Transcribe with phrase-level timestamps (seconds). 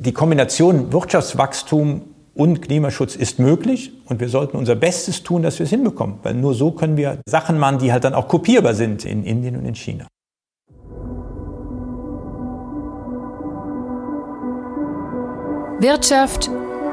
[0.00, 2.00] Die Kombination Wirtschaftswachstum
[2.34, 6.32] und Klimaschutz ist möglich und wir sollten unser Bestes tun, dass wir es hinbekommen, weil
[6.32, 9.66] nur so können wir Sachen machen, die halt dann auch kopierbar sind in Indien und
[9.66, 10.06] in China.
[15.80, 16.50] Wirtschaft,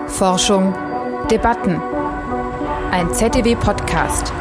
[0.08, 0.76] Forschung,
[1.32, 1.82] Debatten.
[2.92, 4.34] Ein ZDW-Podcast.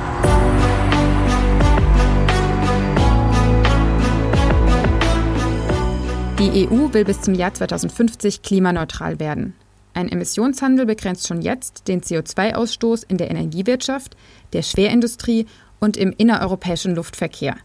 [6.38, 9.54] Die EU will bis zum Jahr 2050 klimaneutral werden.
[9.94, 14.18] Ein Emissionshandel begrenzt schon jetzt den CO2-Ausstoß in der Energiewirtschaft,
[14.52, 15.46] der Schwerindustrie
[15.80, 17.56] und im innereuropäischen Luftverkehr.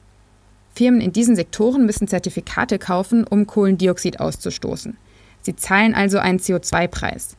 [0.74, 4.96] Firmen in diesen Sektoren müssen Zertifikate kaufen, um Kohlendioxid auszustoßen.
[5.42, 7.36] Sie zahlen also einen CO2-Preis.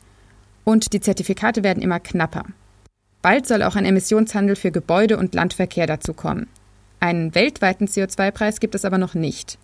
[0.64, 2.44] Und die Zertifikate werden immer knapper.
[3.22, 6.48] Bald soll auch ein Emissionshandel für Gebäude und Landverkehr dazu kommen.
[7.00, 9.56] Einen weltweiten CO2-Preis gibt es aber noch nicht.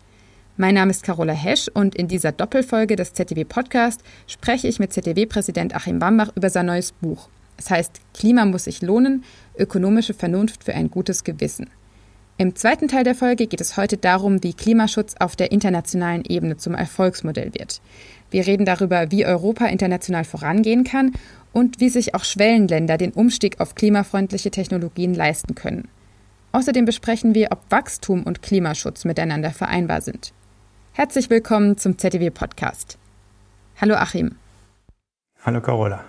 [0.61, 4.93] Mein Name ist Carola Hesch und in dieser Doppelfolge des ZDW Podcast spreche ich mit
[4.93, 7.29] ZDW-Präsident Achim Bambach über sein neues Buch.
[7.57, 9.23] Es heißt Klima muss sich lohnen,
[9.57, 11.71] ökonomische Vernunft für ein gutes Gewissen.
[12.39, 16.57] Im zweiten Teil der Folge geht es heute darum, wie Klimaschutz auf der internationalen Ebene
[16.57, 17.81] zum Erfolgsmodell wird.
[18.33, 21.13] Wir reden darüber, wie Europa international vorangehen kann
[21.53, 25.87] und wie sich auch Schwellenländer den Umstieg auf klimafreundliche Technologien leisten können.
[26.51, 30.33] Außerdem besprechen wir, ob Wachstum und Klimaschutz miteinander vereinbar sind.
[31.01, 32.99] Herzlich willkommen zum ZDW Podcast.
[33.81, 34.35] Hallo Achim.
[35.45, 36.01] Hallo Carola.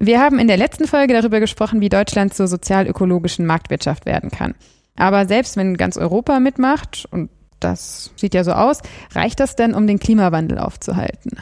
[0.00, 4.56] Wir haben in der letzten Folge darüber gesprochen, wie Deutschland zur sozial-ökologischen Marktwirtschaft werden kann.
[4.96, 8.80] Aber selbst wenn ganz Europa mitmacht, und das sieht ja so aus,
[9.14, 11.38] reicht das denn, um den Klimawandel aufzuhalten?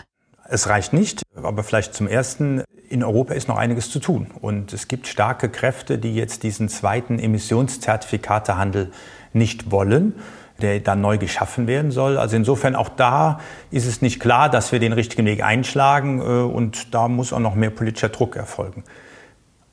[0.51, 4.27] Es reicht nicht, aber vielleicht zum Ersten, in Europa ist noch einiges zu tun.
[4.39, 8.93] Und es gibt starke Kräfte, die jetzt diesen zweiten Emissionszertifikatehandel
[9.33, 10.12] nicht wollen
[10.61, 12.19] der dann neu geschaffen werden soll.
[12.19, 16.23] Also insofern auch da ist es nicht klar, dass wir den richtigen Weg einschlagen äh,
[16.23, 18.84] und da muss auch noch mehr politischer Druck erfolgen.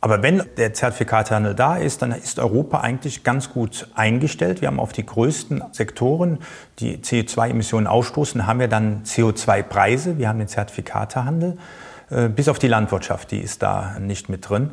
[0.06, 4.62] Aber wenn der Zertifikatehandel da ist, dann ist Europa eigentlich ganz gut eingestellt.
[4.62, 6.38] Wir haben auf die größten Sektoren,
[6.78, 11.58] die CO2-Emissionen ausstoßen, haben wir dann CO2-Preise, wir haben den Zertifikatehandel,
[12.12, 14.70] äh, bis auf die Landwirtschaft, die ist da nicht mit drin.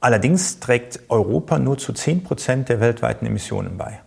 [0.00, 4.00] Allerdings trägt Europa nur zu 10 Prozent der weltweiten Emissionen bei.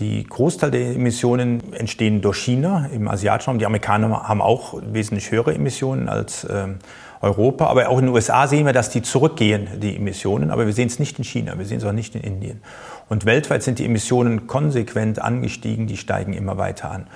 [0.00, 3.58] Die Großteil der Emissionen entstehen durch China im asiatischen Raum.
[3.60, 6.78] Die Amerikaner haben auch wesentlich höhere Emissionen als ähm,
[7.20, 7.66] Europa.
[7.66, 10.50] Aber auch in den USA sehen wir, dass die zurückgehen, die Emissionen.
[10.50, 12.60] Aber wir sehen es nicht in China, wir sehen es auch nicht in Indien.
[13.08, 17.06] Und weltweit sind die Emissionen konsequent angestiegen, die steigen immer weiter an.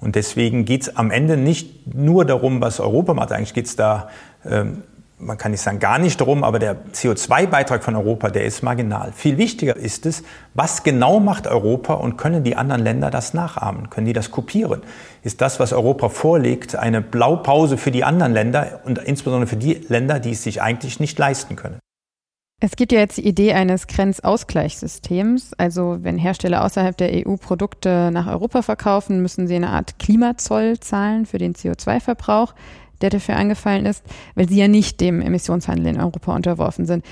[0.00, 3.30] Und deswegen geht es am Ende nicht nur darum, was Europa macht.
[3.30, 4.08] Eigentlich geht es da
[4.44, 4.82] ähm,
[5.18, 9.12] man kann nicht sagen gar nicht darum, aber der CO2-Beitrag von Europa, der ist marginal.
[9.12, 10.22] Viel wichtiger ist es,
[10.54, 13.88] was genau macht Europa und können die anderen Länder das nachahmen?
[13.88, 14.82] Können die das kopieren?
[15.22, 19.74] Ist das, was Europa vorlegt, eine Blaupause für die anderen Länder und insbesondere für die
[19.88, 21.78] Länder, die es sich eigentlich nicht leisten können?
[22.58, 25.52] Es gibt ja jetzt die Idee eines Grenzausgleichssystems.
[25.58, 30.80] Also wenn Hersteller außerhalb der EU Produkte nach Europa verkaufen, müssen sie eine Art Klimazoll
[30.80, 32.54] zahlen für den CO2-Verbrauch
[33.02, 37.04] der dafür angefallen ist, weil sie ja nicht dem Emissionshandel in Europa unterworfen sind.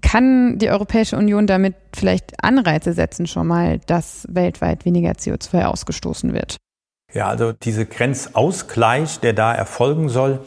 [0.00, 6.32] Kann die Europäische Union damit vielleicht Anreize setzen schon mal, dass weltweit weniger CO2 ausgestoßen
[6.32, 6.56] wird?
[7.12, 10.40] Ja, also dieser Grenzausgleich, der da erfolgen soll,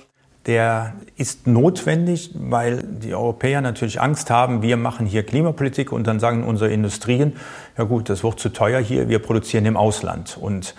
[0.45, 6.19] der ist notwendig, weil die Europäer natürlich Angst haben, wir machen hier Klimapolitik und dann
[6.19, 7.33] sagen unsere Industrien,
[7.77, 10.37] ja gut, das wird zu teuer hier, wir produzieren im Ausland.
[10.39, 10.73] Und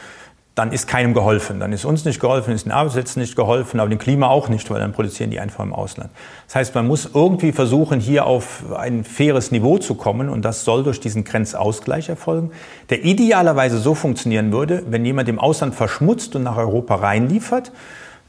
[0.54, 1.60] dann ist keinem geholfen.
[1.60, 4.70] Dann ist uns nicht geholfen, ist den Arbeitsplätzen nicht geholfen, aber dem Klima auch nicht,
[4.70, 6.10] weil dann produzieren die einfach im Ausland.
[6.46, 10.64] Das heißt, man muss irgendwie versuchen, hier auf ein faires Niveau zu kommen und das
[10.64, 12.50] soll durch diesen Grenzausgleich erfolgen,
[12.90, 17.72] der idealerweise so funktionieren würde, wenn jemand im Ausland verschmutzt und nach Europa reinliefert,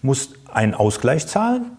[0.02, 1.78] muss einen Ausgleich zahlen.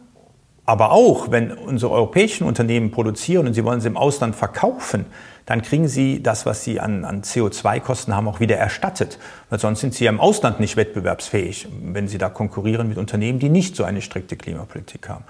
[0.67, 5.07] Aber auch, wenn unsere europäischen Unternehmen produzieren und sie wollen sie im Ausland verkaufen,
[5.47, 9.19] dann kriegen sie das, was sie an, an CO2-Kosten haben, auch wieder erstattet.
[9.51, 13.39] Weil sonst sind sie ja im Ausland nicht wettbewerbsfähig, wenn sie da konkurrieren mit Unternehmen,
[13.39, 15.25] die nicht so eine strikte Klimapolitik haben.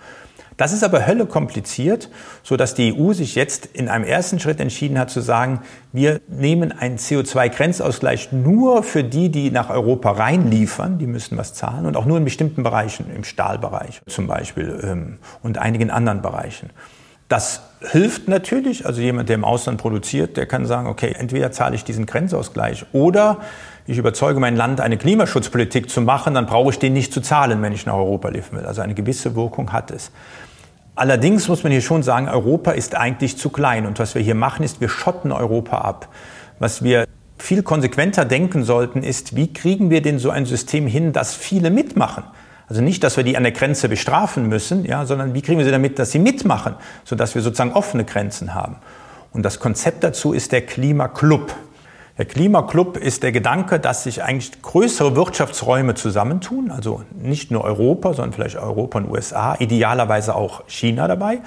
[0.56, 2.10] Das ist aber Hölle kompliziert,
[2.44, 5.62] so dass die EU sich jetzt in einem ersten Schritt entschieden hat zu sagen,
[5.92, 11.86] wir nehmen einen CO2-Grenzausgleich nur für die, die nach Europa reinliefern, die müssen was zahlen
[11.86, 16.70] und auch nur in bestimmten Bereichen, im Stahlbereich zum Beispiel ähm, und einigen anderen Bereichen.
[17.34, 21.74] Das hilft natürlich, also jemand, der im Ausland produziert, der kann sagen, okay, entweder zahle
[21.74, 23.38] ich diesen Grenzausgleich oder
[23.88, 27.60] ich überzeuge mein Land, eine Klimaschutzpolitik zu machen, dann brauche ich den nicht zu zahlen,
[27.60, 28.66] wenn ich nach Europa liefern will.
[28.66, 30.12] Also eine gewisse Wirkung hat es.
[30.94, 33.84] Allerdings muss man hier schon sagen, Europa ist eigentlich zu klein.
[33.86, 36.06] Und was wir hier machen, ist, wir schotten Europa ab.
[36.60, 37.04] Was wir
[37.36, 41.70] viel konsequenter denken sollten, ist, wie kriegen wir denn so ein System hin, dass viele
[41.70, 42.22] mitmachen?
[42.68, 45.64] Also nicht, dass wir die an der Grenze bestrafen müssen, ja, sondern wie kriegen wir
[45.64, 46.74] sie damit, dass sie mitmachen,
[47.04, 48.76] sodass wir sozusagen offene Grenzen haben.
[49.32, 51.54] Und das Konzept dazu ist der Klimaclub.
[52.16, 58.14] Der Klimaclub ist der Gedanke, dass sich eigentlich größere Wirtschaftsräume zusammentun, also nicht nur Europa,
[58.14, 61.40] sondern vielleicht Europa und USA, idealerweise auch China dabei.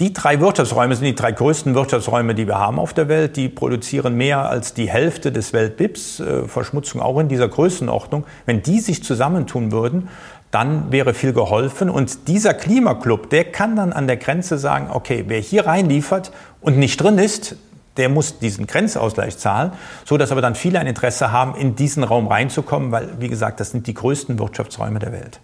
[0.00, 3.36] Die drei Wirtschaftsräume sind die drei größten Wirtschaftsräume, die wir haben auf der Welt.
[3.36, 8.24] Die produzieren mehr als die Hälfte des Weltbips, äh, Verschmutzung auch in dieser Größenordnung.
[8.44, 10.08] Wenn die sich zusammentun würden,
[10.54, 11.90] dann wäre viel geholfen.
[11.90, 16.30] Und dieser Klimaclub, der kann dann an der Grenze sagen, okay, wer hier reinliefert
[16.60, 17.56] und nicht drin ist,
[17.96, 19.72] der muss diesen Grenzausgleich zahlen,
[20.04, 23.60] so dass aber dann viele ein Interesse haben, in diesen Raum reinzukommen, weil, wie gesagt,
[23.60, 25.40] das sind die größten Wirtschaftsräume der Welt.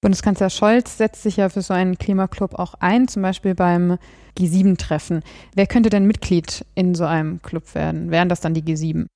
[0.00, 3.98] Bundeskanzler Scholz setzt sich ja für so einen Klimaclub auch ein, zum Beispiel beim
[4.38, 5.22] G7-Treffen.
[5.54, 8.10] Wer könnte denn Mitglied in so einem Club werden?
[8.10, 9.06] Wären das dann die G7?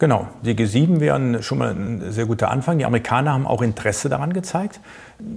[0.00, 2.78] Genau, die G7 wären schon mal ein sehr guter Anfang.
[2.78, 4.80] Die Amerikaner haben auch Interesse daran gezeigt.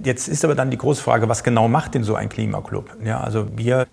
[0.02, 2.96] Jetzt ist aber dann die große Frage, was genau macht denn so ein Klimaclub?
[3.04, 3.86] Ja, also wir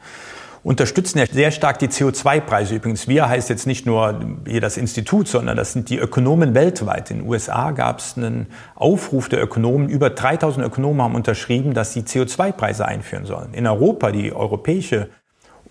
[0.63, 2.75] unterstützen ja sehr stark die CO2-Preise.
[2.75, 7.11] Übrigens, wir heißt jetzt nicht nur hier das Institut, sondern das sind die Ökonomen weltweit.
[7.11, 9.89] In den USA gab es einen Aufruf der Ökonomen.
[9.89, 13.53] Über 3000 Ökonomen haben unterschrieben, dass sie CO2-Preise einführen sollen.
[13.53, 15.09] In Europa, die europäische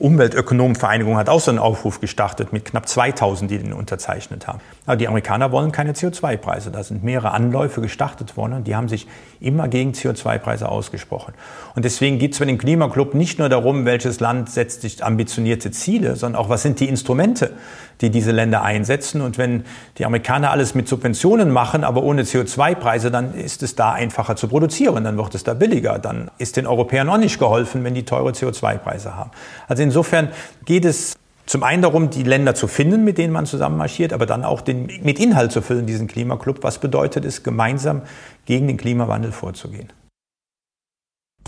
[0.00, 4.60] Umweltökonomenvereinigung hat auch so einen Aufruf gestartet mit knapp 2000, die den unterzeichnet haben.
[4.90, 6.72] Aber die Amerikaner wollen keine CO2-Preise.
[6.72, 9.06] Da sind mehrere Anläufe gestartet worden und die haben sich
[9.38, 11.32] immer gegen CO2-Preise ausgesprochen.
[11.76, 15.70] Und deswegen geht es für den Klimaclub nicht nur darum, welches Land setzt sich ambitionierte
[15.70, 17.52] Ziele, sondern auch, was sind die Instrumente,
[18.00, 19.20] die diese Länder einsetzen.
[19.20, 19.62] Und wenn
[19.98, 24.48] die Amerikaner alles mit Subventionen machen, aber ohne CO2-Preise, dann ist es da einfacher zu
[24.48, 26.00] produzieren, dann wird es da billiger.
[26.00, 29.30] Dann ist den Europäern auch nicht geholfen, wenn die teure CO2-Preise haben.
[29.68, 30.30] Also insofern
[30.64, 31.14] geht es
[31.50, 34.60] zum einen darum, die Länder zu finden, mit denen man zusammen marschiert, aber dann auch
[34.60, 36.62] den, mit Inhalt zu füllen, diesen Klimaclub.
[36.62, 38.02] Was bedeutet es, gemeinsam
[38.44, 39.92] gegen den Klimawandel vorzugehen?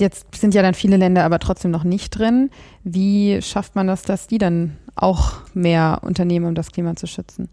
[0.01, 2.51] Jetzt sind ja dann viele Länder aber trotzdem noch nicht drin.
[2.83, 7.49] Wie schafft man das, dass die dann auch mehr unternehmen, um das Klima zu schützen?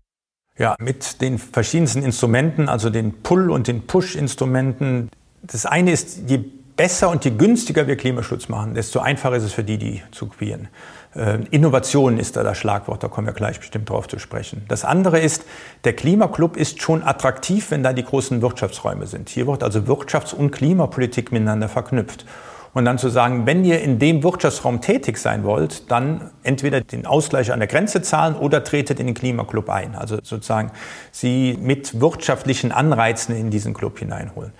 [0.57, 5.11] Ja, mit den verschiedensten Instrumenten, also den Pull- und den Push-Instrumenten.
[5.43, 6.43] Das eine ist, je
[6.75, 10.25] besser und je günstiger wir Klimaschutz machen, desto einfacher ist es für die, die zu
[10.27, 10.69] kopieren.
[11.15, 14.63] Äh, Innovation ist da das Schlagwort, da kommen wir gleich bestimmt drauf zu sprechen.
[14.67, 15.45] Das andere ist,
[15.83, 19.29] der Klimaclub ist schon attraktiv, wenn da die großen Wirtschaftsräume sind.
[19.29, 22.25] Hier wird also Wirtschafts- und Klimapolitik miteinander verknüpft.
[22.73, 27.07] Und dann zu sagen, wenn ihr in dem Wirtschaftsraum tätig sein wollt, dann entweder den
[27.07, 29.95] Ausgleich an der Grenze zahlen oder tretet in den Klimaclub ein.
[29.95, 30.71] Also sozusagen
[31.11, 34.53] sie mit wirtschaftlichen Anreizen in diesen Club hineinholen.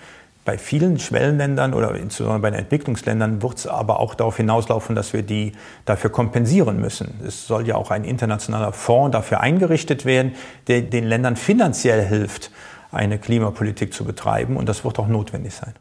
[0.49, 5.13] Bei vielen Schwellenländern oder insbesondere bei den Entwicklungsländern wird es aber auch darauf hinauslaufen, dass
[5.13, 5.51] wir die
[5.85, 7.19] dafür kompensieren müssen.
[7.23, 10.33] Es soll ja auch ein internationaler Fonds dafür eingerichtet werden,
[10.65, 12.49] der den Ländern finanziell hilft,
[12.91, 14.57] eine Klimapolitik zu betreiben.
[14.57, 15.75] Und das wird auch notwendig sein.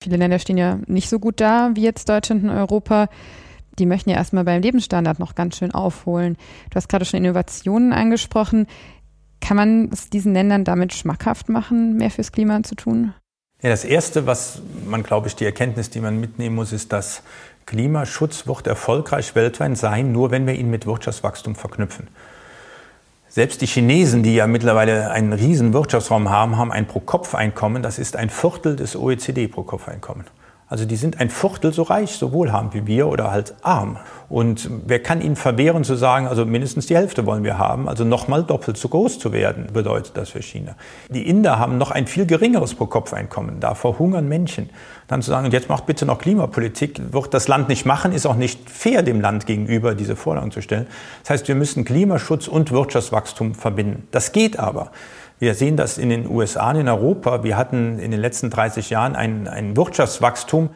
[0.00, 3.08] Viele Länder stehen ja nicht so gut da wie jetzt Deutschland und Europa.
[3.80, 6.36] Die möchten ja erstmal beim Lebensstandard noch ganz schön aufholen.
[6.70, 8.68] Du hast gerade schon Innovationen angesprochen.
[9.40, 13.14] Kann man es diesen Ländern damit schmackhaft machen, mehr fürs Klima zu tun?
[13.62, 17.22] Ja, das Erste, was man, glaube ich, die Erkenntnis, die man mitnehmen muss, ist, dass
[17.66, 22.08] Klimaschutz wird erfolgreich weltweit sein, nur wenn wir ihn mit Wirtschaftswachstum verknüpfen.
[23.28, 28.16] Selbst die Chinesen, die ja mittlerweile einen riesen Wirtschaftsraum haben, haben ein Pro-Kopf-Einkommen, das ist
[28.16, 30.24] ein Viertel des OECD-Pro-Kopf-Einkommen.
[30.66, 33.98] Also die sind ein Viertel so reich, so wohlhabend wie wir oder halt arm.
[34.30, 38.04] Und wer kann ihnen verwehren zu sagen, also mindestens die Hälfte wollen wir haben, also
[38.04, 40.76] nochmal doppelt so groß zu werden, bedeutet das für China.
[41.08, 44.70] Die Inder haben noch ein viel geringeres Pro-Kopf-Einkommen, da verhungern Menschen.
[45.08, 48.24] Dann zu sagen, und jetzt macht bitte noch Klimapolitik, wird das Land nicht machen, ist
[48.24, 50.86] auch nicht fair dem Land gegenüber, diese Forderung zu stellen.
[51.22, 54.06] Das heißt, wir müssen Klimaschutz und Wirtschaftswachstum verbinden.
[54.12, 54.92] Das geht aber.
[55.40, 57.42] Wir sehen das in den USA und in Europa.
[57.42, 60.70] Wir hatten in den letzten 30 Jahren ein, ein Wirtschaftswachstum.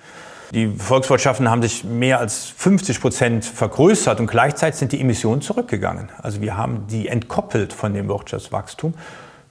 [0.53, 6.11] Die Volkswirtschaften haben sich mehr als 50 Prozent vergrößert und gleichzeitig sind die Emissionen zurückgegangen.
[6.23, 8.95] Also wir haben die entkoppelt von dem Wirtschaftswachstum.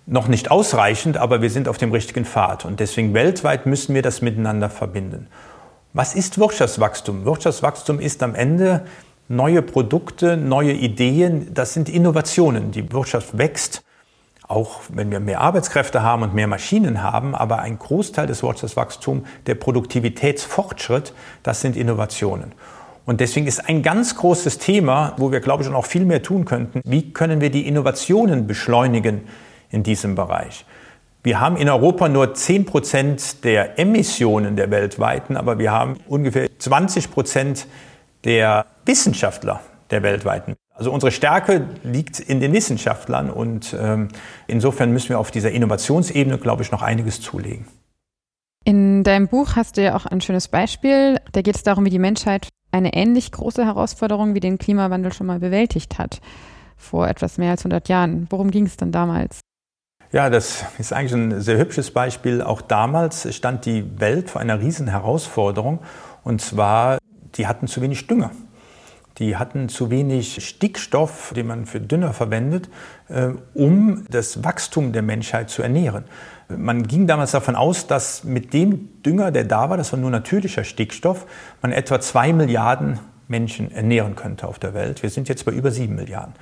[0.06, 2.66] Noch nicht ausreichend, aber wir sind auf dem richtigen Pfad.
[2.66, 5.28] Und deswegen weltweit müssen wir das miteinander verbinden.
[5.94, 7.26] Was ist Wirtschaftswachstum?
[7.26, 8.86] Wirtschaftswachstum ist am Ende
[9.28, 11.54] neue Produkte, neue Ideen.
[11.54, 12.72] Das sind Innovationen.
[12.72, 13.83] Die Wirtschaft wächst
[14.54, 19.28] auch wenn wir mehr Arbeitskräfte haben und mehr Maschinen haben, aber ein Großteil des Wirtschaftswachstums,
[19.48, 22.54] der Produktivitätsfortschritt, das sind Innovationen.
[23.06, 26.46] Und deswegen ist ein ganz großes Thema, wo wir, glaube ich, noch viel mehr tun
[26.46, 29.22] könnten, wie können wir die Innovationen beschleunigen
[29.72, 30.66] in diesem Bereich.
[31.24, 36.48] Wir haben in Europa nur 10 Prozent der Emissionen der weltweiten, aber wir haben ungefähr
[36.60, 37.66] 20 Prozent
[38.24, 40.56] der Wissenschaftler der weltweiten.
[40.74, 44.08] Also unsere Stärke liegt in den Wissenschaftlern und ähm,
[44.48, 47.68] insofern müssen wir auf dieser Innovationsebene, glaube ich, noch einiges zulegen.
[48.66, 51.20] In deinem Buch hast du ja auch ein schönes Beispiel.
[51.32, 55.28] Da geht es darum, wie die Menschheit eine ähnlich große Herausforderung wie den Klimawandel schon
[55.28, 56.22] mal bewältigt hat,
[56.76, 58.26] vor etwas mehr als 100 Jahren.
[58.32, 59.42] Worum ging es denn damals?
[60.12, 62.42] Ja, das ist eigentlich ein sehr hübsches Beispiel.
[62.42, 65.80] Auch damals stand die Welt vor einer riesen Herausforderung.
[66.24, 66.98] Und zwar,
[67.36, 68.32] die hatten zu wenig Dünger.
[69.20, 72.70] Die hatten zu wenig Stickstoff, den man für Dünger verwendet,
[73.10, 76.06] äh, um das Wachstum der Menschheit zu ernähren.
[76.50, 80.10] Man ging damals davon aus, dass mit dem Dünger, der da war, das war nur
[80.10, 81.26] natürlicher Stickstoff,
[81.62, 85.04] man etwa zwei Milliarden Menschen ernähren könnte auf der Welt.
[85.04, 86.34] Wir sind jetzt bei über sieben Milliarden.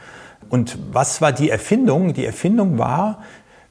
[0.50, 2.14] Und was war die Erfindung?
[2.14, 3.20] Die Erfindung war,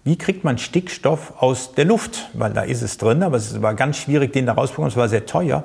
[0.04, 2.30] wie kriegt man Stickstoff aus der Luft?
[2.32, 4.90] Weil da ist es drin, aber es war ganz schwierig, den da rauszubekommen.
[4.90, 5.64] Es war sehr teuer.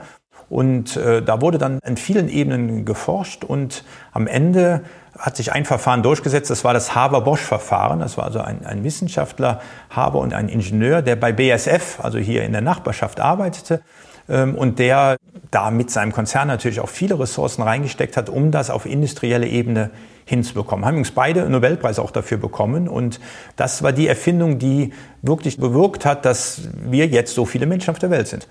[0.50, 4.82] Und äh, da wurde dann in vielen Ebenen geforscht und am Ende
[5.18, 8.00] hat sich ein Verfahren durchgesetzt, das war das Haber-Bosch-Verfahren.
[8.00, 12.44] Das war also ein, ein, Wissenschaftler, Haber und ein Ingenieur, der bei BSF, also hier
[12.44, 13.82] in der Nachbarschaft, arbeitete
[14.28, 15.18] ähm, und der
[15.52, 19.92] da mit seinem Konzern natürlich auch viele Ressourcen reingesteckt hat, um das auf industrielle Ebene
[20.26, 20.86] hinzubekommen.
[20.86, 22.88] Haben übrigens beide einen Nobelpreis auch dafür bekommen.
[22.88, 23.20] Und
[23.56, 28.00] das war die Erfindung, die wirklich bewirkt hat, dass wir jetzt so viele Menschen auf
[28.00, 28.48] der Welt sind.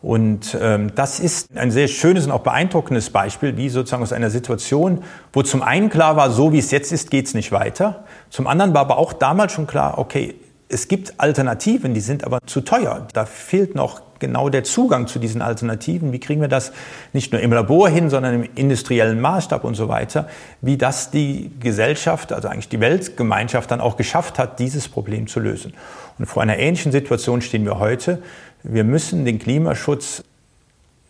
[0.00, 4.30] Und ähm, das ist ein sehr schönes und auch beeindruckendes Beispiel, wie sozusagen aus einer
[4.30, 5.02] Situation,
[5.32, 8.04] wo zum einen klar war, so wie es jetzt ist, geht es nicht weiter.
[8.30, 10.36] Zum anderen war aber auch damals schon klar, okay,
[10.68, 13.08] es gibt Alternativen, die sind aber zu teuer.
[13.12, 16.12] Da fehlt noch genau der Zugang zu diesen Alternativen.
[16.12, 16.72] Wie kriegen wir das
[17.12, 20.28] nicht nur im Labor hin, sondern im industriellen Maßstab und so weiter?
[20.60, 25.40] Wie das die Gesellschaft, also eigentlich die Weltgemeinschaft dann auch geschafft hat, dieses Problem zu
[25.40, 25.72] lösen.
[26.18, 28.22] Und vor einer ähnlichen Situation stehen wir heute.
[28.62, 30.24] Wir müssen den Klimaschutz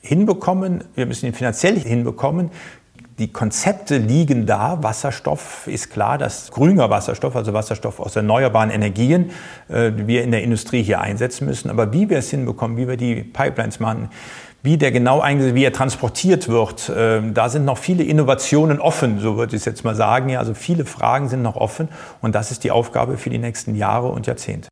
[0.01, 2.51] hinbekommen, wir müssen ihn finanziell hinbekommen.
[3.19, 4.81] Die Konzepte liegen da.
[4.81, 9.31] Wasserstoff ist klar, dass grüner Wasserstoff, also Wasserstoff aus erneuerbaren Energien,
[9.69, 11.69] äh, wir in der Industrie hier einsetzen müssen.
[11.69, 14.11] Aber wie wir es hinbekommen, wie wir die Pipelines machen,
[14.63, 19.19] wie der genau eingesetzt, wie er transportiert wird, äh, da sind noch viele Innovationen offen,
[19.19, 20.29] so würde ich es jetzt mal sagen.
[20.29, 21.89] Ja, also viele Fragen sind noch offen
[22.21, 24.69] und das ist die Aufgabe für die nächsten Jahre und Jahrzehnte.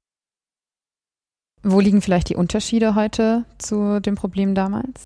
[1.68, 5.02] Wo liegen vielleicht die Unterschiede heute zu dem Problem damals?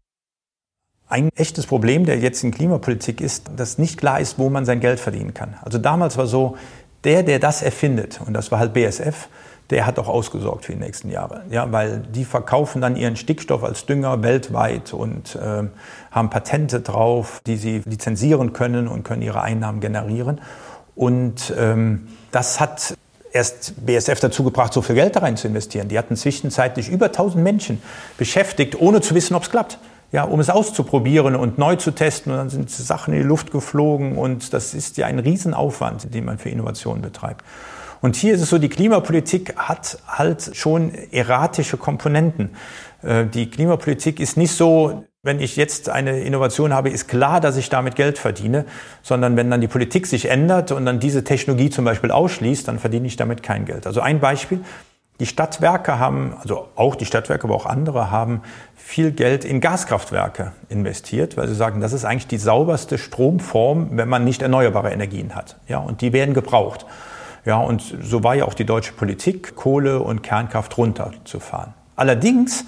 [1.09, 5.01] Ein echtes Problem der jetzigen Klimapolitik ist, dass nicht klar ist, wo man sein Geld
[5.01, 5.55] verdienen kann.
[5.63, 6.59] Also damals war so,
[7.05, 9.29] der, der das erfindet, und das war halt BSF,
[9.71, 11.45] der hat auch ausgesorgt für die nächsten Jahre.
[11.51, 15.63] Ja, weil die verkaufen dann ihren Stickstoff als Dünger weltweit und äh,
[16.11, 20.43] haben Patente drauf, die sie lizenzieren können und können ihre Einnahmen generieren.
[20.95, 22.99] Und ähm, das hat
[23.33, 25.89] erst BSF dazu gebracht, so viel Geld da rein zu investieren.
[25.89, 27.83] Die hatten zwischenzeitlich über 1000 Menschen
[28.19, 29.79] beschäftigt, ohne zu wissen, ob es klappt.
[30.13, 32.33] Ja, um es auszuprobieren und neu zu testen.
[32.33, 34.19] Und dann sind Sachen in die Luft geflogen.
[34.19, 37.45] Und das ist ja ein Riesenaufwand, den man für Innovationen betreibt.
[38.01, 42.51] Und hier ist es so, die Klimapolitik hat halt schon erratische Komponenten.
[43.03, 47.57] Äh, die Klimapolitik ist nicht so, wenn ich jetzt eine Innovation habe, ist klar, dass
[47.59, 48.65] ich damit Geld verdiene,
[49.03, 52.79] sondern wenn dann die Politik sich ändert und dann diese Technologie zum Beispiel ausschließt, dann
[52.79, 53.87] verdiene ich damit kein Geld.
[53.87, 54.61] Also ein Beispiel.
[55.19, 58.41] Die Stadtwerke haben, also auch die Stadtwerke, aber auch andere haben
[58.75, 64.09] viel Geld in Gaskraftwerke investiert, weil sie sagen, das ist eigentlich die sauberste Stromform, wenn
[64.09, 65.59] man nicht erneuerbare Energien hat.
[65.69, 66.87] Ja, und die werden gebraucht.
[67.45, 71.75] Ja, und so war ja auch die deutsche Politik, Kohle und Kernkraft runterzufahren.
[71.97, 72.65] Allerdings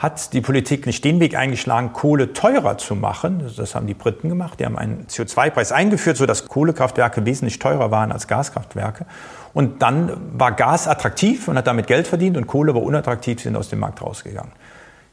[0.00, 3.44] hat die Politik nicht den Weg eingeschlagen, Kohle teurer zu machen.
[3.54, 4.58] Das haben die Briten gemacht.
[4.58, 9.04] Die haben einen CO2-Preis eingeführt, sodass Kohlekraftwerke wesentlich teurer waren als Gaskraftwerke.
[9.52, 13.56] Und dann war Gas attraktiv und hat damit Geld verdient und Kohle war unattraktiv, sind
[13.56, 14.52] aus dem Markt rausgegangen.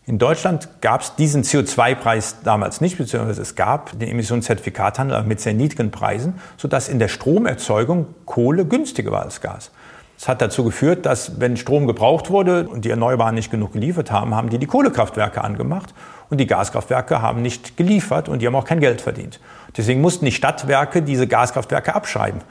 [0.06, 5.54] In Deutschland gab es diesen CO2-Preis damals nicht, beziehungsweise es gab den Emissionszertifikathandel mit sehr
[5.54, 9.70] niedrigen Preisen, sodass in der Stromerzeugung Kohle günstiger war als Gas.
[10.18, 14.12] Das hat dazu geführt, dass wenn Strom gebraucht wurde und die Erneuerbaren nicht genug geliefert
[14.12, 15.94] haben, haben die die Kohlekraftwerke angemacht
[16.30, 19.40] und die Gaskraftwerke haben nicht geliefert und die haben auch kein Geld verdient.
[19.76, 22.42] Deswegen mussten die Stadtwerke diese Gaskraftwerke abschreiben,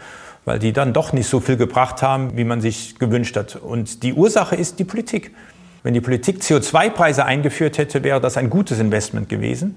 [0.44, 3.56] weil die dann doch nicht so viel gebracht haben, wie man sich gewünscht hat.
[3.56, 5.34] Und die Ursache ist die Politik.
[5.82, 9.76] Wenn die Politik CO2-Preise eingeführt hätte, wäre das ein gutes Investment gewesen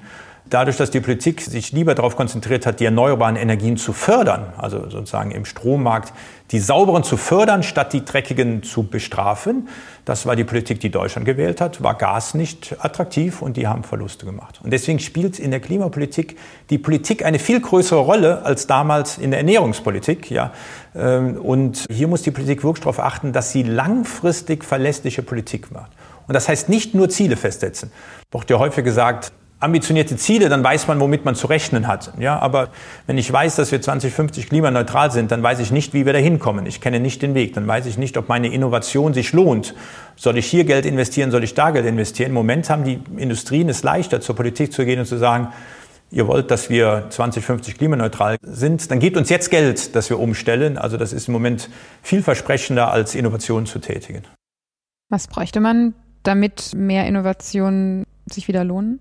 [0.50, 4.90] dadurch, dass die Politik sich lieber darauf konzentriert hat, die erneuerbaren Energien zu fördern, also
[4.90, 6.14] sozusagen im Strommarkt
[6.52, 9.68] die sauberen zu fördern, statt die dreckigen zu bestrafen,
[10.06, 13.84] das war die Politik, die Deutschland gewählt hat, war Gas nicht attraktiv und die haben
[13.84, 14.60] Verluste gemacht.
[14.64, 16.38] Und deswegen spielt in der Klimapolitik
[16.72, 20.32] die Politik eine viel größere Rolle als damals in der Ernährungspolitik.
[20.32, 20.52] Ja.
[20.96, 25.92] Ähm, und hier muss die Politik wirklich darauf achten, dass sie langfristig verlässliche Politik macht.
[26.28, 27.92] Und das heißt nicht nur Ziele festsetzen.
[28.32, 32.14] Wird ja häufig gesagt, ambitionierte Ziele, dann weiß man, womit man zu rechnen hat.
[32.18, 32.70] Ja, aber
[33.08, 36.20] wenn ich weiß, dass wir 2050 klimaneutral sind, dann weiß ich nicht, wie wir da
[36.20, 36.66] hinkommen.
[36.66, 37.54] Ich kenne nicht den Weg.
[37.54, 39.76] Dann weiß ich nicht, ob meine Innovation sich lohnt.
[40.16, 41.32] Soll ich hier Geld investieren?
[41.32, 42.30] Soll ich da Geld investieren?
[42.30, 45.50] Im Moment haben die Industrien es leichter, zur Politik zu gehen und zu sagen,
[46.12, 50.78] ihr wollt, dass wir 2050 klimaneutral sind, dann gebt uns jetzt Geld, dass wir umstellen.
[50.78, 51.70] Also das ist im Moment
[52.02, 54.24] vielversprechender, als Innovationen zu tätigen.
[55.10, 59.00] Was bräuchte man, damit mehr Innovationen sich wieder lohnen?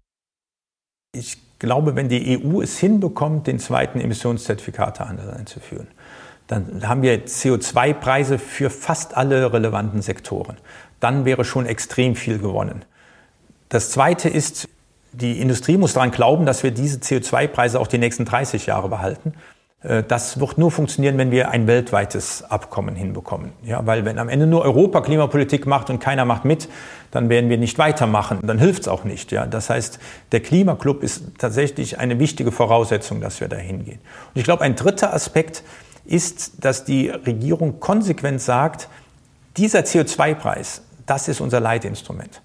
[1.12, 5.88] Ich glaube, wenn die EU es hinbekommt, den zweiten Emissionszertifikatehandel einzuführen,
[6.47, 10.57] dann haben wir CO2-Preise für fast alle relevanten Sektoren.
[11.00, 12.85] Dann wäre schon extrem viel gewonnen.
[13.69, 14.69] Das Zweite ist,
[15.12, 19.35] die Industrie muss daran glauben, dass wir diese CO2-Preise auch die nächsten 30 Jahre behalten.
[19.83, 23.53] Äh, das wird nur funktionieren, wenn wir ein weltweites Abkommen hinbekommen.
[23.65, 26.69] Ja, weil wenn am Ende nur Europa Klimapolitik macht und keiner macht mit,
[27.11, 28.41] dann werden wir nicht weitermachen.
[28.43, 29.33] Dann hilft es auch nicht.
[29.33, 29.99] Ja, das heißt,
[30.33, 34.01] der Klimaclub ist tatsächlich eine wichtige Voraussetzung, dass wir da hingehen.
[34.35, 35.63] Und ich glaube, ein dritter Aspekt
[36.05, 38.89] ist, dass die Regierung konsequent sagt,
[39.57, 42.41] dieser CO2-Preis, das ist unser Leitinstrument.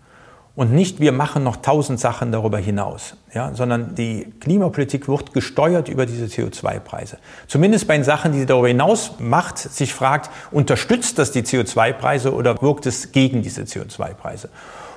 [0.56, 5.90] Und nicht, wir machen noch tausend Sachen darüber hinaus, ja, sondern die Klimapolitik wird gesteuert
[5.90, 7.18] über diese CO2-Preise.
[7.48, 12.36] Zumindest bei den Sachen, die sie darüber hinaus macht, sich fragt, unterstützt das die CO2-Preise
[12.36, 14.50] oder wirkt es gegen diese CO2-Preise?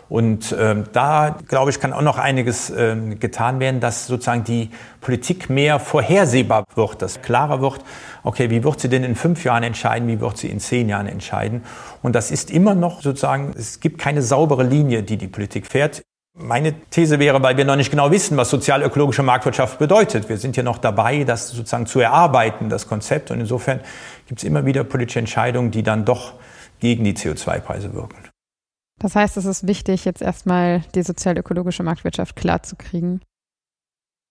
[0.08, 4.70] Und ähm, da, glaube ich, kann auch noch einiges ähm, getan werden, dass sozusagen die
[5.00, 7.80] Politik mehr vorhersehbar wird, dass klarer wird,
[8.22, 11.08] okay, wie wird sie denn in fünf Jahren entscheiden, wie wird sie in zehn Jahren
[11.08, 11.64] entscheiden.
[12.02, 16.02] Und das ist immer noch sozusagen, es gibt keine saubere Linie, die die Politik fährt.
[16.38, 20.28] Meine These wäre, weil wir noch nicht genau wissen, was sozial-ökologische Marktwirtschaft bedeutet.
[20.28, 23.30] Wir sind ja noch dabei, das sozusagen zu erarbeiten, das Konzept.
[23.30, 23.80] Und insofern
[24.28, 26.34] gibt es immer wieder politische Entscheidungen, die dann doch
[26.78, 28.16] gegen die CO2-Preise wirken.
[29.00, 33.20] Das heißt, es ist wichtig, jetzt erstmal die sozial-ökologische Marktwirtschaft klar zu kriegen.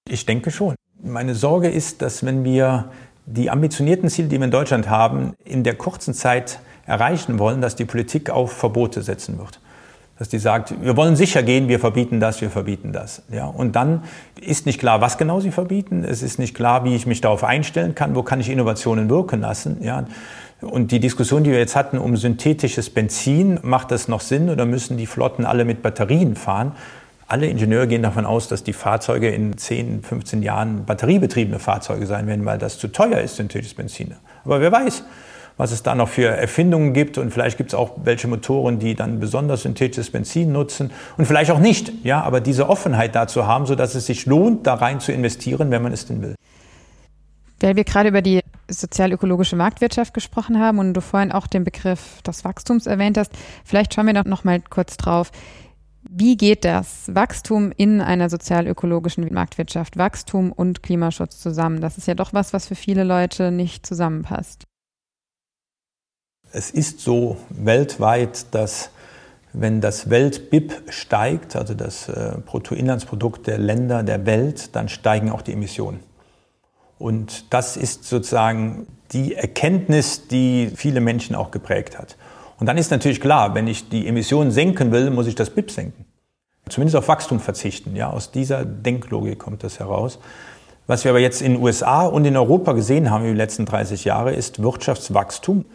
[0.09, 0.75] Ich denke schon.
[1.03, 2.91] Meine Sorge ist, dass wenn wir
[3.25, 7.75] die ambitionierten Ziele, die wir in Deutschland haben, in der kurzen Zeit erreichen wollen, dass
[7.75, 9.59] die Politik auf Verbote setzen wird.
[10.17, 13.23] Dass die sagt, wir wollen sicher gehen, wir verbieten das, wir verbieten das.
[13.29, 14.03] Ja, und dann
[14.39, 16.05] ist nicht klar, was genau sie verbieten.
[16.05, 19.41] Es ist nicht klar, wie ich mich darauf einstellen kann, wo kann ich Innovationen wirken
[19.41, 19.83] lassen.
[19.83, 20.05] Ja,
[20.61, 24.65] und die Diskussion, die wir jetzt hatten um synthetisches Benzin, macht das noch Sinn oder
[24.65, 26.73] müssen die Flotten alle mit Batterien fahren?
[27.27, 32.27] Alle Ingenieure gehen davon aus, dass die Fahrzeuge in 10, 15 Jahren batteriebetriebene Fahrzeuge sein
[32.27, 34.13] werden, weil das zu teuer ist, synthetisches Benzin.
[34.43, 35.03] Aber wer weiß,
[35.57, 38.93] was es da noch für Erfindungen gibt und vielleicht gibt es auch welche Motoren, die
[38.93, 41.91] dann besonders synthetisches Benzin nutzen und vielleicht auch nicht.
[42.03, 45.81] Ja, aber diese Offenheit dazu haben, sodass es sich lohnt, da rein zu investieren, wenn
[45.81, 46.35] man es denn will.
[47.59, 52.21] Weil wir gerade über die sozial-ökologische Marktwirtschaft gesprochen haben und du vorhin auch den Begriff
[52.23, 53.31] des Wachstums erwähnt hast,
[53.63, 55.31] vielleicht schauen wir doch noch mal kurz drauf.
[56.09, 61.81] Wie geht das Wachstum in einer sozial-ökologischen Marktwirtschaft, Wachstum und Klimaschutz zusammen?
[61.81, 64.65] Das ist ja doch was, was für viele Leute nicht zusammenpasst.
[66.51, 68.91] Es ist so weltweit, dass
[69.51, 75.41] wenn das Welt-BIP steigt, also das äh, Bruttoinlandsprodukt der Länder der Welt, dann steigen auch
[75.41, 76.01] die Emissionen.
[76.97, 82.15] Und das ist sozusagen die Erkenntnis, die viele Menschen auch geprägt hat.
[82.59, 85.71] Und dann ist natürlich klar, wenn ich die Emissionen senken will, muss ich das BIP
[85.71, 86.05] senken.
[86.69, 87.95] Zumindest auf Wachstum verzichten.
[87.95, 90.19] Ja, aus dieser Denklogik kommt das heraus.
[90.87, 93.65] Was wir aber jetzt in den USA und in Europa gesehen haben in den letzten
[93.65, 95.65] 30 Jahren, ist Wirtschaftswachstum.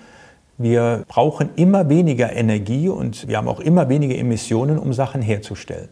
[0.57, 5.89] Wir brauchen immer weniger Energie und wir haben auch immer weniger Emissionen, um Sachen herzustellen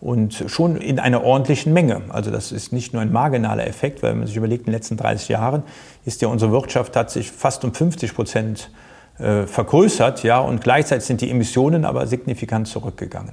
[0.00, 2.02] und schon in einer ordentlichen Menge.
[2.08, 4.74] Also das ist nicht nur ein marginaler Effekt, weil wenn man sich überlegt, in den
[4.74, 5.64] letzten 30 Jahren
[6.04, 8.70] ist ja unsere Wirtschaft hat sich fast um 50 Prozent
[9.18, 13.32] äh, vergrößert, ja, und gleichzeitig sind die Emissionen aber signifikant zurückgegangen.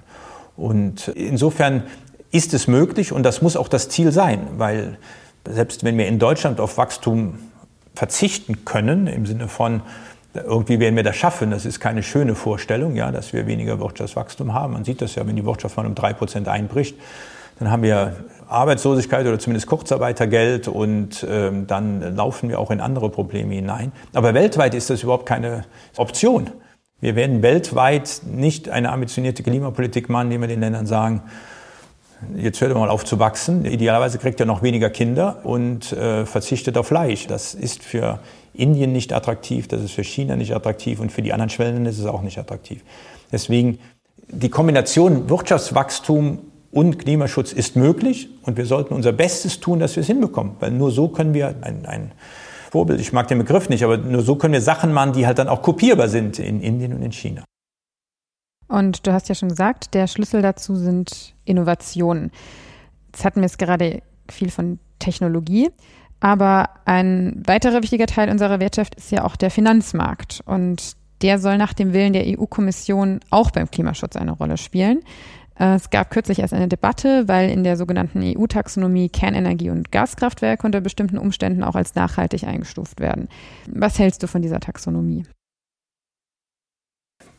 [0.58, 1.84] Und insofern
[2.32, 4.98] ist es möglich und das muss auch das Ziel sein, weil
[5.48, 7.36] selbst wenn wir in Deutschland auf Wachstum
[7.94, 9.82] verzichten können, im Sinne von
[10.36, 11.52] irgendwie werden wir das schaffen.
[11.52, 14.74] Das ist keine schöne Vorstellung, ja, dass wir weniger Wirtschaftswachstum haben.
[14.74, 16.98] Man sieht das ja, wenn die Wirtschaft mal um drei Prozent einbricht,
[17.60, 18.16] dann haben wir
[18.48, 23.92] Arbeitslosigkeit oder zumindest Kurzarbeitergeld und ähm, dann laufen wir auch in andere Probleme hinein.
[24.14, 25.64] Aber weltweit ist das überhaupt keine
[25.96, 26.52] Option.
[27.00, 31.24] Wir werden weltweit nicht eine ambitionierte Klimapolitik machen, indem wir den Ländern sagen,
[32.38, 33.66] jetzt hört mal auf zu wachsen.
[33.66, 37.28] Idealerweise kriegt ihr noch weniger Kinder und äh, verzichtet auf Fleisch.
[37.28, 38.20] Das ist für
[38.54, 42.00] Indien nicht attraktiv, das ist für China nicht attraktiv und für die anderen Schwellenländer ist
[42.00, 42.84] es auch nicht attraktiv.
[43.32, 43.80] Deswegen
[44.28, 46.40] die Kombination Wirtschaftswachstum
[46.72, 50.72] und Klimaschutz ist möglich und wir sollten unser Bestes tun, dass wir es hinbekommen, weil
[50.72, 52.12] nur so können wir ein, ein
[52.72, 55.40] Vorbild, ich mag den Begriff nicht, aber nur so können wir Sachen machen, die halt
[55.40, 57.44] dann auch kopierbar sind in Indien und in China.
[58.68, 62.32] Und du hast ja schon gesagt, der Schlüssel dazu sind Innovationen.
[63.08, 65.70] Jetzt hatten wir es gerade viel von Technologie.
[66.20, 70.42] Aber ein weiterer wichtiger Teil unserer Wirtschaft ist ja auch der Finanzmarkt.
[70.46, 75.02] Und der soll nach dem Willen der EU-Kommission auch beim Klimaschutz eine Rolle spielen.
[75.60, 80.66] Äh, es gab kürzlich erst eine Debatte, weil in der sogenannten EU-Taxonomie Kernenergie und Gaskraftwerke
[80.66, 83.30] unter bestimmten Umständen auch als nachhaltig eingestuft werden.
[83.68, 85.24] Was hältst du von dieser Taxonomie?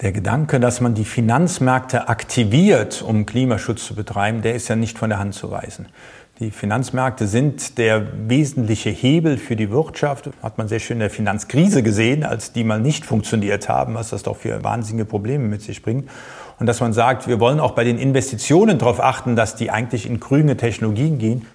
[0.03, 4.99] Der Gedanke, dass man die Finanzmärkte aktiviert, um Klimaschutz zu betreiben, der ist ja nicht
[4.99, 5.87] von der Hand zu weisen.
[6.39, 10.29] Die Finanzmärkte sind der wesentliche Hebel für die Wirtschaft.
[10.43, 14.11] Hat man sehr schön in der Finanzkrise gesehen, als die mal nicht funktioniert haben, was
[14.11, 16.11] das doch für wahnsinnige Probleme mit sich bringt.
[16.59, 20.05] Und dass man sagt, wir wollen auch bei den Investitionen darauf achten, dass die eigentlich
[20.05, 21.47] in grüne Technologien gehen,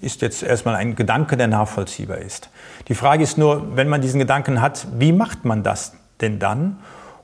[0.00, 2.50] ist jetzt erstmal ein Gedanke, der nachvollziehbar ist.
[2.86, 6.76] Die Frage ist nur, wenn man diesen Gedanken hat, wie macht man das denn dann?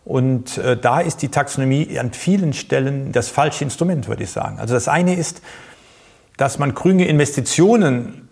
[0.07, 4.61] Und äh, da ist die Taxonomie an vielen Stellen das falsche Instrument, würde ich sagen.
[4.61, 5.43] Also das eine ist,
[6.37, 8.29] dass man grüne Investitionen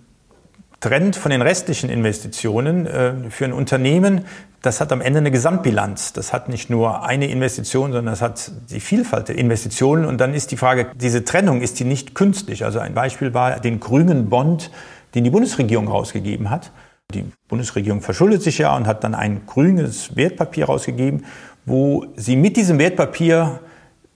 [0.79, 4.25] trennt von den restlichen Investitionen äh, für ein Unternehmen,
[4.63, 6.13] das hat am Ende eine Gesamtbilanz.
[6.13, 10.05] Das hat nicht nur eine Investition, sondern das hat die Vielfalt der Investitionen.
[10.05, 12.65] Und dann ist die Frage, diese Trennung, ist die nicht künstlich?
[12.65, 14.71] Also ein Beispiel war den grünen Bond,
[15.15, 16.71] den die Bundesregierung rausgegeben hat.
[17.13, 21.27] Die Bundesregierung verschuldet sich ja und hat dann ein grünes Wertpapier rausgegeben,
[21.67, 23.61] wo sie mit diesem Wertpapier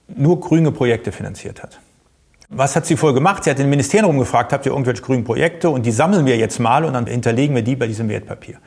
[0.07, 1.79] nur grüne Projekte finanziert hat.
[2.49, 3.43] Was hat sie vorher gemacht?
[3.43, 5.69] Sie hat den Ministerium gefragt, habt ihr irgendwelche grünen Projekte?
[5.69, 8.57] Und die sammeln wir jetzt mal und dann hinterlegen wir die bei diesem Wertpapier.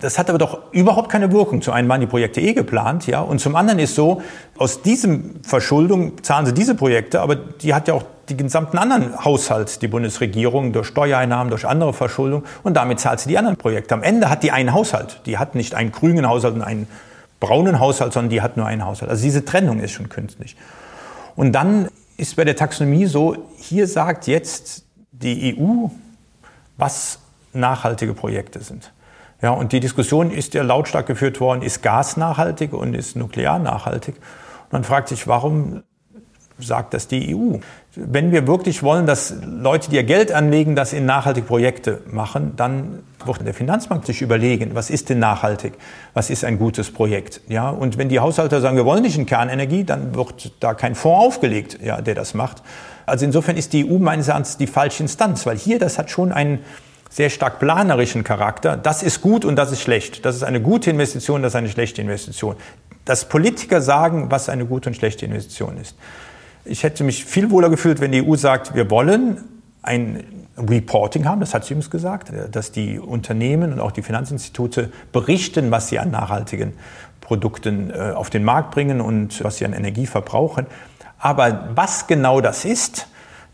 [0.00, 1.62] Das hat aber doch überhaupt keine Wirkung.
[1.62, 4.20] Zum einen waren die Projekte eh geplant, ja, und zum anderen ist so,
[4.58, 9.24] aus diesem Verschuldung zahlen sie diese Projekte, aber die hat ja auch die gesamten anderen
[9.24, 13.94] Haushalt, die Bundesregierung, durch Steuereinnahmen, durch andere Verschuldung und damit zahlt sie die anderen Projekte.
[13.94, 15.20] Am Ende hat die einen Haushalt.
[15.26, 16.88] Die hat nicht einen grünen Haushalt und einen
[17.40, 19.10] braunen Haushalt, sondern die hat nur einen Haushalt.
[19.10, 20.56] Also diese Trennung ist schon künstlich.
[21.34, 25.88] Und dann ist bei der Taxonomie so, hier sagt jetzt die EU,
[26.76, 27.18] was
[27.52, 28.92] nachhaltige Projekte sind.
[29.42, 33.58] Ja, und die Diskussion ist ja lautstark geführt worden, ist Gas nachhaltig und ist Nuklear
[33.58, 34.16] nachhaltig?
[34.64, 35.82] Und man fragt sich, warum
[36.58, 37.58] sagt das die EU.
[37.94, 42.54] Wenn wir wirklich wollen, dass Leute, die ihr Geld anlegen, das in nachhaltige Projekte machen,
[42.56, 45.74] dann wird der Finanzmarkt sich überlegen, was ist denn nachhaltig?
[46.14, 47.40] Was ist ein gutes Projekt?
[47.48, 50.94] Ja, und wenn die Haushalte sagen, wir wollen nicht in Kernenergie, dann wird da kein
[50.94, 52.62] Fonds aufgelegt, ja, der das macht.
[53.06, 56.32] Also insofern ist die EU meines Erachtens die falsche Instanz, weil hier, das hat schon
[56.32, 56.60] einen
[57.08, 58.76] sehr stark planerischen Charakter.
[58.76, 60.24] Das ist gut und das ist schlecht.
[60.24, 62.56] Das ist eine gute Investition, das ist eine schlechte Investition.
[63.04, 65.96] Dass Politiker sagen, was eine gute und schlechte Investition ist.
[66.64, 69.44] Ich hätte mich viel wohler gefühlt, wenn die EU sagt, wir wollen
[69.82, 70.24] ein
[70.56, 75.70] Reporting haben, das hat sie uns gesagt, dass die Unternehmen und auch die Finanzinstitute berichten,
[75.70, 76.72] was sie an nachhaltigen
[77.20, 80.66] Produkten äh, auf den Markt bringen und was sie an Energie verbrauchen.
[81.18, 83.08] Aber was genau das ist,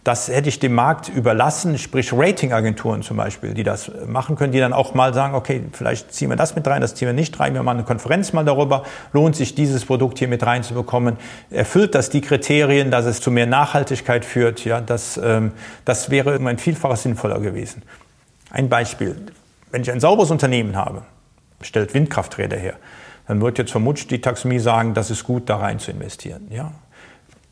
[0.05, 4.59] das hätte ich dem Markt überlassen, sprich Ratingagenturen zum Beispiel, die das machen können, die
[4.59, 7.39] dann auch mal sagen, okay, vielleicht ziehen wir das mit rein, das ziehen wir nicht
[7.39, 11.19] rein, wir machen eine Konferenz mal darüber, lohnt sich dieses Produkt hier mit reinzubekommen,
[11.51, 15.53] erfüllt das die Kriterien, dass es zu mehr Nachhaltigkeit führt, ja, das, ähm,
[15.85, 17.83] das wäre um ein Vielfaches sinnvoller gewesen.
[18.51, 19.17] Ein Beispiel,
[19.71, 21.03] wenn ich ein sauberes Unternehmen habe,
[21.61, 22.75] stellt Windkrafträder her,
[23.29, 26.49] dann wird jetzt vermutlich die Taxonomie sagen, das ist gut, da rein zu investieren.
[26.51, 26.73] Ja?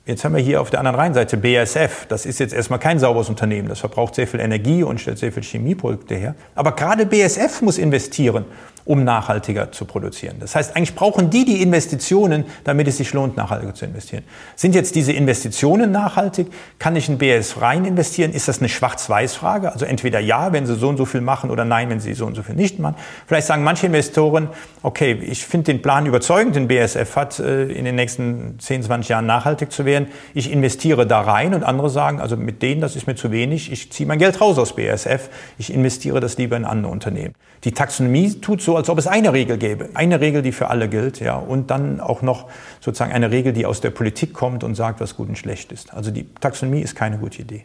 [0.06, 2.06] Jetzt haben wir hier auf der anderen Rheinseite BASF.
[2.08, 3.68] Das ist jetzt erstmal kein sauberes Unternehmen.
[3.68, 6.34] Das verbraucht sehr viel Energie und stellt sehr viel Chemieprodukte her.
[6.54, 8.46] Aber gerade BASF muss investieren
[8.84, 10.36] um nachhaltiger zu produzieren.
[10.40, 14.24] Das heißt, eigentlich brauchen die die Investitionen, damit es sich lohnt, nachhaltiger zu investieren.
[14.56, 16.48] Sind jetzt diese Investitionen nachhaltig?
[16.78, 18.32] Kann ich in BS rein investieren?
[18.32, 19.72] Ist das eine Schwarz-Weiß-Frage?
[19.72, 22.26] Also entweder ja, wenn sie so und so viel machen oder nein, wenn sie so
[22.26, 22.96] und so viel nicht machen.
[23.26, 24.48] Vielleicht sagen manche Investoren,
[24.82, 29.08] okay, ich finde den Plan überzeugend, den BSF hat, äh, in den nächsten 10, 20
[29.08, 30.08] Jahren nachhaltig zu werden.
[30.34, 33.70] Ich investiere da rein und andere sagen, also mit denen, das ist mir zu wenig,
[33.70, 37.34] ich ziehe mein Geld raus aus BSF, ich investiere das lieber in andere Unternehmen.
[37.64, 39.90] Die Taxonomie tut so, als ob es eine Regel gäbe.
[39.94, 41.36] Eine Regel, die für alle gilt, ja.
[41.36, 42.48] Und dann auch noch
[42.80, 45.94] sozusagen eine Regel, die aus der Politik kommt und sagt, was gut und schlecht ist.
[45.94, 47.64] Also die Taxonomie ist keine gute Idee.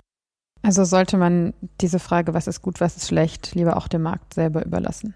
[0.64, 4.34] Also sollte man diese Frage, was ist gut, was ist schlecht, lieber auch dem Markt
[4.34, 5.14] selber überlassen?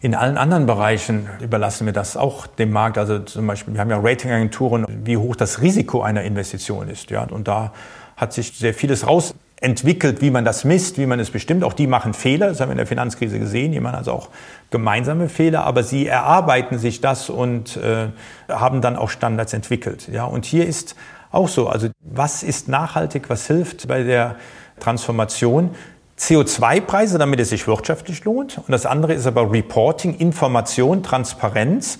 [0.00, 2.98] In allen anderen Bereichen überlassen wir das auch dem Markt.
[2.98, 7.10] Also zum Beispiel, wir haben ja Ratingagenturen, wie hoch das Risiko einer Investition ist.
[7.10, 7.72] Ja, und da
[8.16, 11.64] hat sich sehr vieles raus entwickelt, wie man das misst, wie man es bestimmt.
[11.64, 14.28] Auch die machen Fehler, das haben wir in der Finanzkrise gesehen, die machen also auch
[14.70, 18.08] gemeinsame Fehler, aber sie erarbeiten sich das und äh,
[18.48, 20.08] haben dann auch Standards entwickelt.
[20.12, 20.94] Ja, und hier ist
[21.32, 24.36] auch so, also was ist nachhaltig, was hilft bei der
[24.80, 25.70] Transformation?
[26.18, 28.58] CO2-Preise, damit es sich wirtschaftlich lohnt.
[28.58, 31.98] Und das andere ist aber Reporting, Information, Transparenz.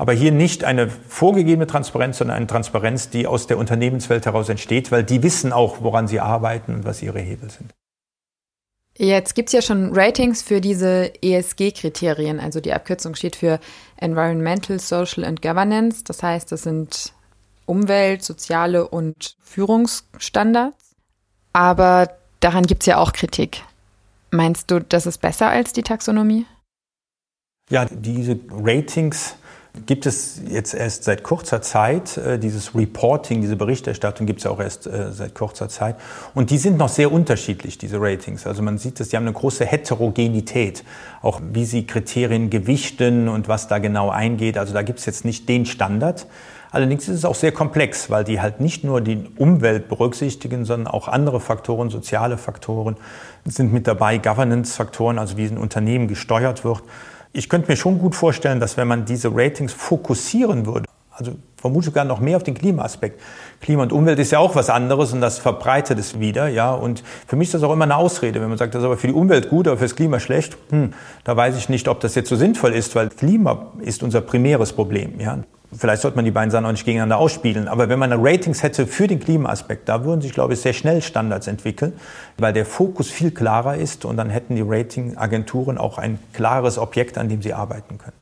[0.00, 4.90] Aber hier nicht eine vorgegebene Transparenz, sondern eine Transparenz, die aus der Unternehmenswelt heraus entsteht,
[4.90, 7.74] weil die wissen auch, woran sie arbeiten und was ihre Hebel sind.
[8.96, 12.40] Jetzt gibt es ja schon Ratings für diese ESG-Kriterien.
[12.40, 13.60] Also die Abkürzung steht für
[13.98, 16.02] Environmental, Social and Governance.
[16.02, 17.12] Das heißt, das sind
[17.66, 20.96] Umwelt-, soziale und Führungsstandards.
[21.52, 22.08] Aber
[22.40, 23.64] daran gibt es ja auch Kritik.
[24.30, 26.46] Meinst du, das ist besser als die Taxonomie?
[27.68, 29.36] Ja, diese Ratings
[29.86, 32.16] gibt es jetzt erst seit kurzer Zeit.
[32.16, 35.96] Äh, dieses Reporting, diese Berichterstattung gibt es ja auch erst äh, seit kurzer Zeit.
[36.34, 38.46] Und die sind noch sehr unterschiedlich, diese Ratings.
[38.46, 40.84] Also man sieht, dass die haben eine große Heterogenität,
[41.22, 44.58] auch wie sie Kriterien gewichten und was da genau eingeht.
[44.58, 46.26] Also da gibt es jetzt nicht den Standard.
[46.72, 50.92] Allerdings ist es auch sehr komplex, weil die halt nicht nur die Umwelt berücksichtigen, sondern
[50.92, 52.96] auch andere Faktoren, soziale Faktoren
[53.44, 56.82] sind mit dabei, Governance-Faktoren, also wie ein Unternehmen gesteuert wird.
[57.32, 61.86] Ich könnte mir schon gut vorstellen, dass wenn man diese Ratings fokussieren würde, also vermute
[61.86, 63.20] sogar noch mehr auf den Klimaaspekt.
[63.60, 66.72] Klima und Umwelt ist ja auch was anderes und das verbreitet es wieder, ja.
[66.72, 68.96] Und für mich ist das auch immer eine Ausrede, wenn man sagt, das ist aber
[68.96, 70.56] für die Umwelt gut, aber fürs Klima schlecht.
[70.70, 74.22] Hm, da weiß ich nicht, ob das jetzt so sinnvoll ist, weil Klima ist unser
[74.22, 75.38] primäres Problem, ja.
[75.72, 77.68] Vielleicht sollte man die beiden Sachen auch nicht gegeneinander ausspielen.
[77.68, 81.00] Aber wenn man Ratings hätte für den Klimaaspekt, da würden sich, glaube ich, sehr schnell
[81.00, 81.92] Standards entwickeln,
[82.38, 87.18] weil der Fokus viel klarer ist und dann hätten die Ratingagenturen auch ein klares Objekt,
[87.18, 88.16] an dem sie arbeiten können.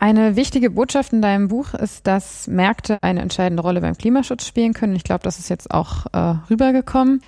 [0.00, 4.72] Eine wichtige Botschaft in deinem Buch ist, dass Märkte eine entscheidende Rolle beim Klimaschutz spielen
[4.72, 4.94] können.
[4.94, 7.20] Ich glaube, das ist jetzt auch äh, rübergekommen.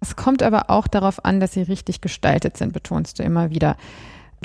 [0.00, 3.76] Es kommt aber auch darauf an, dass sie richtig gestaltet sind, betonst du immer wieder.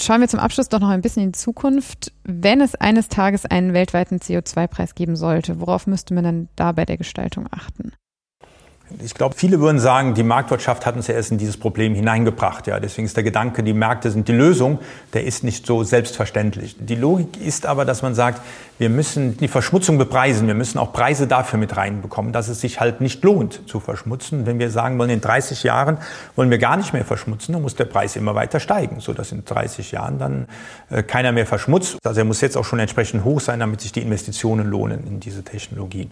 [0.01, 2.13] Schauen wir zum Abschluss doch noch ein bisschen in die Zukunft.
[2.23, 6.85] Wenn es eines Tages einen weltweiten CO2-Preis geben sollte, worauf müsste man dann da bei
[6.85, 7.91] der Gestaltung achten?
[9.03, 12.65] Ich glaube, viele würden sagen, die Marktwirtschaft hat uns ja erst in dieses Problem hineingebracht.
[12.65, 14.79] Ja, deswegen ist der Gedanke, die Märkte sind die Lösung,
[15.13, 16.75] der ist nicht so selbstverständlich.
[16.79, 18.41] Die Logik ist aber, dass man sagt,
[18.79, 20.47] wir müssen die Verschmutzung bepreisen.
[20.47, 24.45] Wir müssen auch Preise dafür mit reinbekommen, dass es sich halt nicht lohnt zu verschmutzen.
[24.45, 25.97] Wenn wir sagen wollen, in 30 Jahren
[26.35, 29.45] wollen wir gar nicht mehr verschmutzen, dann muss der Preis immer weiter steigen, sodass in
[29.45, 30.47] 30 Jahren dann
[30.89, 31.97] äh, keiner mehr verschmutzt.
[32.03, 35.19] Also er muss jetzt auch schon entsprechend hoch sein, damit sich die Investitionen lohnen in
[35.19, 36.11] diese Technologien.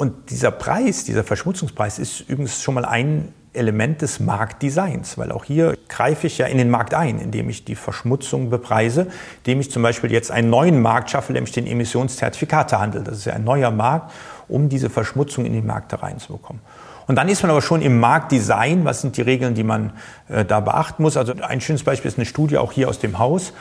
[0.00, 5.44] Und dieser Preis, dieser Verschmutzungspreis ist übrigens schon mal ein Element des Marktdesigns, weil auch
[5.44, 9.08] hier greife ich ja in den Markt ein, indem ich die Verschmutzung bepreise,
[9.44, 13.04] indem ich zum Beispiel jetzt einen neuen Markt schaffe, nämlich den Emissionszertifikatehandel.
[13.04, 14.10] Das ist ja ein neuer Markt,
[14.48, 16.62] um diese Verschmutzung in die Märkte reinzubekommen.
[17.06, 18.86] Und dann ist man aber schon im Marktdesign.
[18.86, 19.92] Was sind die Regeln, die man
[20.28, 21.18] äh, da beachten muss?
[21.18, 23.52] Also ein schönes Beispiel ist eine Studie auch hier aus dem Haus.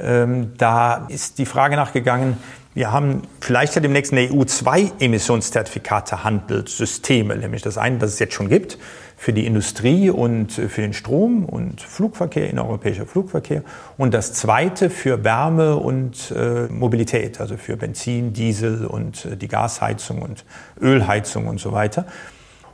[0.00, 2.36] Ähm, da ist die Frage nachgegangen,
[2.74, 8.34] wir haben vielleicht ja demnächst der EU zwei Emissionszertifikate-Handelssysteme, nämlich das eine, das es jetzt
[8.34, 8.78] schon gibt,
[9.16, 13.64] für die Industrie und für den Strom und Flugverkehr, innereuropäischer Flugverkehr,
[13.96, 19.48] und das zweite für Wärme und äh, Mobilität, also für Benzin, Diesel und äh, die
[19.48, 20.44] Gasheizung und
[20.80, 22.06] Ölheizung und so weiter.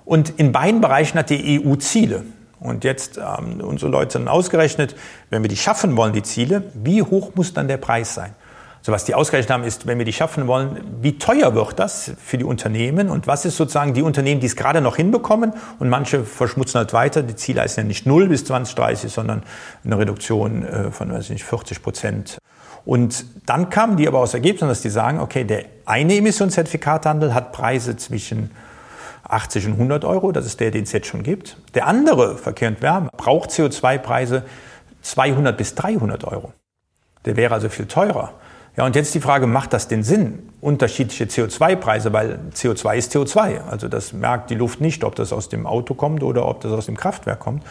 [0.04, 2.26] Und in beiden Bereichen hat die EU Ziele.
[2.60, 4.94] Und jetzt haben ähm, unsere Leute dann ausgerechnet,
[5.30, 8.34] wenn wir die schaffen wollen, die Ziele, wie hoch muss dann der Preis sein?
[8.82, 12.12] So was die ausgerechnet haben, ist, wenn wir die schaffen wollen, wie teuer wird das
[12.22, 15.88] für die Unternehmen und was ist sozusagen die Unternehmen, die es gerade noch hinbekommen und
[15.88, 17.22] manche verschmutzen halt weiter.
[17.22, 19.42] Die Ziele heißen ja nicht null bis 2030, sondern
[19.84, 22.38] eine Reduktion äh, von, weiß ich nicht, 40 Prozent.
[22.84, 27.52] Und dann kamen die aber aus Ergebnissen, dass die sagen, okay, der eine Emissionszertifikathandel hat
[27.52, 28.50] Preise zwischen
[29.28, 31.56] 80 und 100 Euro, das ist der, den es jetzt schon gibt.
[31.74, 34.44] Der andere, Verkehr und Wärme, braucht CO2-Preise
[35.02, 36.52] 200 bis 300 Euro.
[37.24, 38.34] Der wäre also viel teurer.
[38.76, 40.50] Ja, und jetzt die Frage, macht das den Sinn?
[40.60, 43.60] Unterschiedliche CO2-Preise, weil CO2 ist CO2.
[43.70, 46.72] Also das merkt die Luft nicht, ob das aus dem Auto kommt oder ob das
[46.72, 47.62] aus dem Kraftwerk kommt.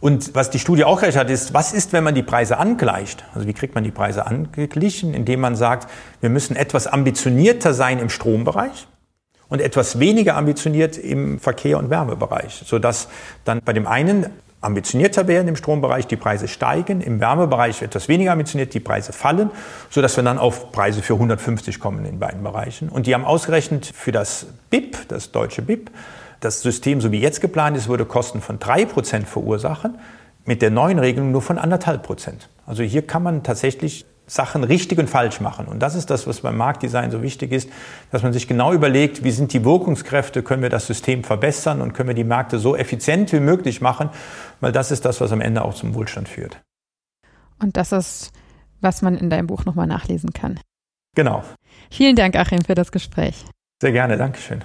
[0.00, 3.22] Und was die Studie auch gerechnet hat, ist, was ist, wenn man die Preise angleicht?
[3.34, 5.12] Also wie kriegt man die Preise angeglichen?
[5.12, 5.90] Indem man sagt,
[6.22, 8.86] wir müssen etwas ambitionierter sein im Strombereich
[9.50, 13.08] und etwas weniger ambitioniert im Verkehr- und Wärmebereich, sodass
[13.44, 14.26] dann bei dem einen
[14.62, 19.50] ambitionierter werden im Strombereich, die Preise steigen, im Wärmebereich etwas weniger ambitioniert, die Preise fallen,
[19.88, 22.88] so dass wir dann auf Preise für 150 kommen in beiden Bereichen.
[22.88, 25.90] Und die haben ausgerechnet für das BIP, das deutsche BIP,
[26.40, 29.98] das System, so wie jetzt geplant ist, würde Kosten von drei Prozent verursachen,
[30.44, 32.48] mit der neuen Regelung nur von anderthalb Prozent.
[32.66, 35.66] Also hier kann man tatsächlich Sachen richtig und falsch machen.
[35.66, 37.68] Und das ist das, was beim Marktdesign so wichtig ist,
[38.12, 41.94] dass man sich genau überlegt, wie sind die Wirkungskräfte, können wir das System verbessern und
[41.94, 44.08] können wir die Märkte so effizient wie möglich machen,
[44.60, 46.60] weil das ist das, was am Ende auch zum Wohlstand führt.
[47.60, 48.30] Und das ist,
[48.80, 50.60] was man in deinem Buch nochmal nachlesen kann.
[51.16, 51.42] Genau.
[51.90, 53.44] Vielen Dank, Achim, für das Gespräch.
[53.82, 54.62] Sehr gerne, Dankeschön.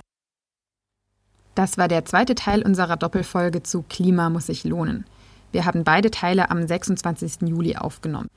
[1.56, 5.06] Das war der zweite Teil unserer Doppelfolge zu Klima muss sich lohnen.
[5.52, 7.48] Wir haben beide Teile am 26.
[7.50, 8.30] Juli aufgenommen.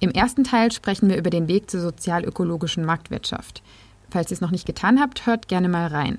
[0.00, 3.62] Im ersten Teil sprechen wir über den Weg zur sozial-ökologischen Marktwirtschaft.
[4.10, 6.16] Falls ihr es noch nicht getan habt, hört gerne mal rein.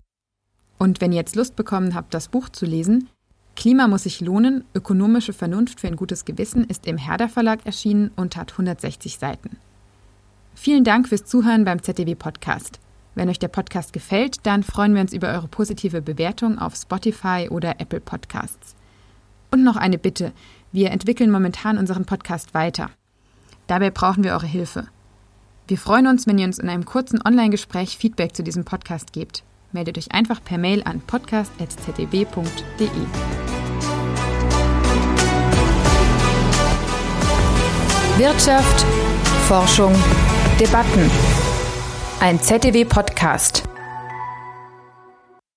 [0.77, 3.09] Und wenn ihr jetzt Lust bekommen habt, das Buch zu lesen,
[3.55, 8.11] Klima muss sich lohnen, ökonomische Vernunft für ein gutes Gewissen ist im Herder Verlag erschienen
[8.15, 9.57] und hat 160 Seiten.
[10.53, 12.79] Vielen Dank fürs Zuhören beim ZDW Podcast.
[13.15, 17.47] Wenn euch der Podcast gefällt, dann freuen wir uns über eure positive Bewertung auf Spotify
[17.49, 18.75] oder Apple Podcasts.
[19.51, 20.31] Und noch eine Bitte.
[20.71, 22.89] Wir entwickeln momentan unseren Podcast weiter.
[23.67, 24.87] Dabei brauchen wir eure Hilfe.
[25.67, 29.43] Wir freuen uns, wenn ihr uns in einem kurzen Online-Gespräch Feedback zu diesem Podcast gebt.
[29.71, 32.89] Meldet euch einfach per Mail an podcast.zdb.de.
[38.17, 38.85] Wirtschaft,
[39.47, 39.95] Forschung,
[40.59, 41.09] Debatten.
[42.19, 43.70] Ein ZDW-Podcast.